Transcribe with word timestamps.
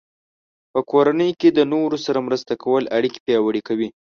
په 0.73 0.79
کورنۍ 0.91 1.31
کې 1.39 1.49
د 1.53 1.59
نورو 1.73 1.97
سره 2.05 2.19
مرسته 2.27 2.53
کول 2.63 2.83
اړیکې 2.97 3.19
پیاوړې 3.25 3.61
کوي. 3.67 3.89